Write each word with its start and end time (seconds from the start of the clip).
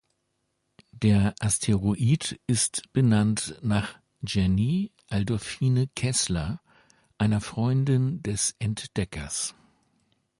Der 0.93 1.35
Asteroid 1.41 2.39
ist 2.47 2.91
benannt 2.91 3.59
nach 3.61 3.99
"Jenny 4.25 4.91
Adolfine 5.11 5.89
Kessler", 5.95 6.59
einer 7.19 7.39
Freundin 7.39 8.23
des 8.23 8.55
Entdeckers. 8.57 9.53